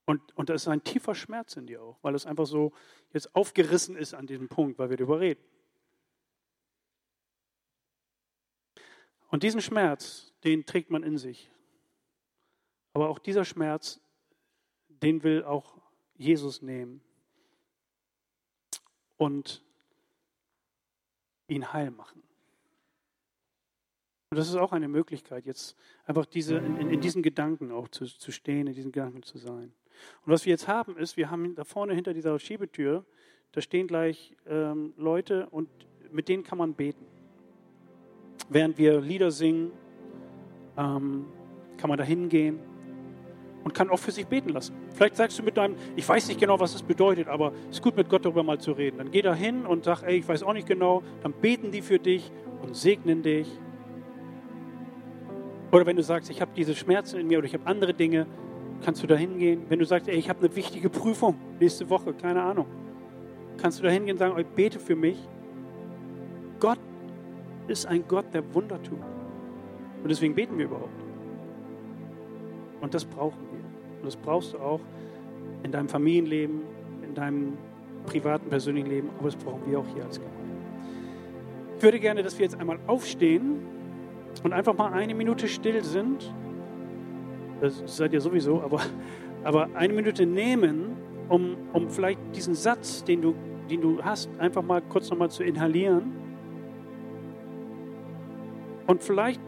[0.07, 2.73] Und, und da ist ein tiefer Schmerz in dir auch, weil es einfach so
[3.13, 5.45] jetzt aufgerissen ist an diesem Punkt, weil wir darüber reden.
[9.29, 11.51] Und diesen Schmerz, den trägt man in sich.
[12.95, 14.01] Aber auch dieser Schmerz,
[14.89, 15.77] den will auch
[16.15, 17.03] Jesus nehmen
[19.17, 19.63] und
[21.49, 22.23] ihn heil machen.
[24.31, 28.07] Und das ist auch eine Möglichkeit, jetzt einfach diese, in, in diesen Gedanken auch zu,
[28.07, 29.73] zu stehen, in diesen Gedanken zu sein.
[30.25, 33.05] Und was wir jetzt haben, ist, wir haben da vorne hinter dieser Schiebetür,
[33.53, 35.69] da stehen gleich ähm, Leute und
[36.11, 37.07] mit denen kann man beten.
[38.49, 39.73] Während wir Lieder singen,
[40.77, 41.27] ähm,
[41.79, 42.61] kann man da hingehen
[43.65, 44.77] und kann auch für sich beten lassen.
[44.95, 47.83] Vielleicht sagst du mit deinem, ich weiß nicht genau, was das bedeutet, aber es ist
[47.83, 48.99] gut, mit Gott darüber mal zu reden.
[48.99, 51.03] Dann geh da hin und sag, ey, ich weiß auch nicht genau.
[51.23, 52.31] Dann beten die für dich
[52.63, 53.49] und segnen dich.
[55.73, 58.27] Oder wenn du sagst, ich habe diese Schmerzen in mir oder ich habe andere Dinge,
[58.85, 59.63] kannst du da hingehen.
[59.69, 62.67] Wenn du sagst, ey, ich habe eine wichtige Prüfung nächste Woche, keine Ahnung,
[63.59, 65.19] kannst du da hingehen und sagen, ich bete für mich.
[66.61, 66.79] Gott
[67.69, 68.99] ist ein Gott, der Wunder tut.
[70.03, 71.03] Und deswegen beten wir überhaupt.
[72.81, 73.65] Und das brauchen wir.
[74.01, 74.81] Und das brauchst du auch
[75.63, 76.61] in deinem Familienleben,
[77.03, 77.55] in deinem
[78.07, 80.37] privaten, persönlichen Leben, aber das brauchen wir auch hier als Gemeinde.
[81.77, 83.67] Ich würde gerne, dass wir jetzt einmal aufstehen
[84.43, 86.33] und einfach mal eine Minute still sind
[87.61, 88.81] das seid ihr sowieso, aber,
[89.45, 90.97] aber eine Minute nehmen,
[91.29, 93.35] um, um vielleicht diesen Satz, den du,
[93.71, 96.13] den du hast, einfach mal kurz nochmal zu inhalieren.
[98.87, 99.41] Und vielleicht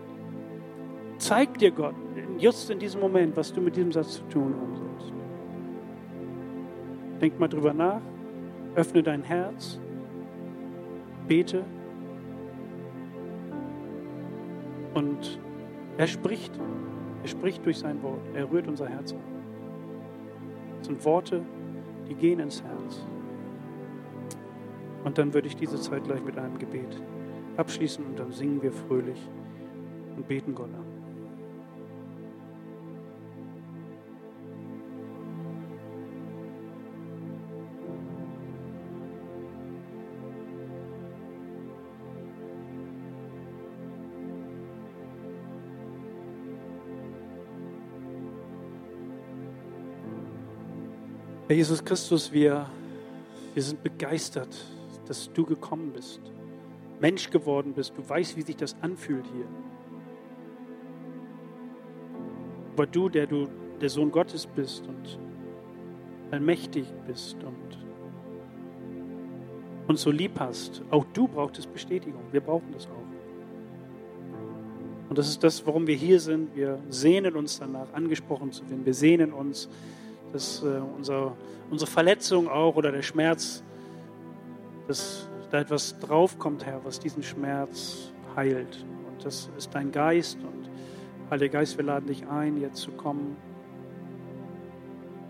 [1.19, 1.95] zeigt dir Gott
[2.39, 5.13] just in diesem Moment, was du mit diesem Satz zu tun haben sollst.
[7.21, 8.01] Denk mal drüber nach,
[8.75, 9.81] öffne dein Herz,
[11.27, 11.65] bete
[14.95, 15.41] und
[15.97, 16.53] er spricht.
[17.29, 18.23] Er spricht durch sein Wort.
[18.33, 19.21] Er rührt unser Herz an.
[20.79, 21.43] Das sind Worte,
[22.09, 23.07] die gehen ins Herz.
[25.05, 27.03] Und dann würde ich diese Zeit gleich mit einem Gebet
[27.59, 29.19] abschließen und dann singen wir fröhlich
[30.17, 30.88] und beten Gott an.
[51.49, 52.67] Herr Jesus Christus, wir,
[53.55, 54.55] wir sind begeistert,
[55.07, 56.21] dass du gekommen bist,
[57.01, 57.95] Mensch geworden bist.
[57.97, 59.47] Du weißt, wie sich das anfühlt hier.
[62.75, 63.49] Aber du, der du
[63.81, 65.19] der Sohn Gottes bist und
[66.31, 67.79] allmächtig bist und
[69.87, 72.21] uns so lieb hast, auch du brauchtest Bestätigung.
[72.31, 73.09] Wir brauchen das auch.
[75.09, 76.55] Und das ist das, warum wir hier sind.
[76.55, 78.85] Wir sehnen uns danach, angesprochen zu werden.
[78.85, 79.71] Wir sehnen uns
[80.33, 81.37] dass äh, unser,
[81.71, 83.63] unsere Verletzung auch oder der Schmerz,
[84.87, 88.85] dass da etwas draufkommt, Herr, was diesen Schmerz heilt.
[89.09, 90.39] Und das ist dein Geist.
[90.43, 90.69] Und
[91.31, 93.37] Heiliger Geist, wir laden dich ein, jetzt zu kommen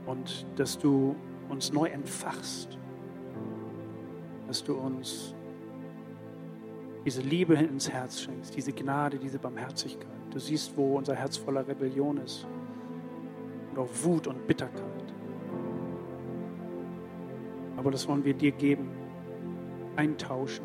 [0.07, 1.17] und dass du
[1.49, 2.79] uns neu entfachst,
[4.47, 5.35] dass du uns
[7.05, 10.07] diese Liebe ins Herz schenkst, diese Gnade, diese Barmherzigkeit.
[10.31, 12.47] Du siehst, wo unser Herz voller Rebellion ist
[13.79, 14.83] auch Wut und Bitterkeit.
[17.77, 18.91] Aber das wollen wir dir geben,
[19.97, 20.65] eintauschen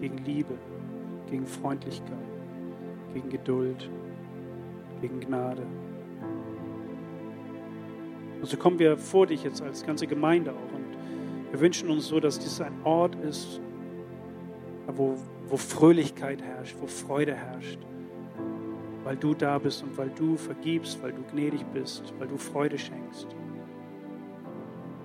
[0.00, 0.54] gegen Liebe,
[1.30, 2.18] gegen Freundlichkeit,
[3.14, 3.90] gegen Geduld,
[5.00, 5.62] gegen Gnade.
[8.40, 10.86] Und so kommen wir vor dich jetzt als ganze Gemeinde auch und
[11.50, 13.60] wir wünschen uns so, dass dies ein Ort ist,
[14.88, 15.16] wo,
[15.48, 17.78] wo Fröhlichkeit herrscht, wo Freude herrscht,
[19.06, 22.76] weil du da bist und weil du vergibst, weil du gnädig bist, weil du Freude
[22.76, 23.28] schenkst.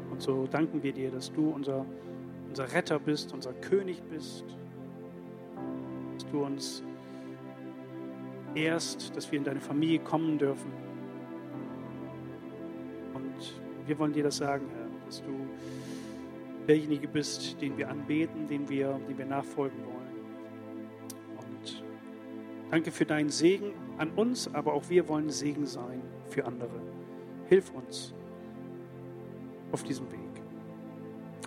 [0.09, 1.85] Und so danken wir dir, dass du unser,
[2.49, 4.43] unser Retter bist, unser König bist,
[6.15, 6.83] dass du uns
[8.55, 10.71] ehrst, dass wir in deine Familie kommen dürfen.
[13.13, 13.53] Und
[13.85, 15.47] wir wollen dir das sagen, Herr, dass du
[16.67, 20.00] derjenige bist, den wir anbeten, den wir, den wir nachfolgen wollen.
[22.71, 26.81] Danke für deinen Segen an uns, aber auch wir wollen Segen sein für andere.
[27.49, 28.13] Hilf uns
[29.73, 30.19] auf diesem Weg.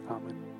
[0.07, 0.54] Amen.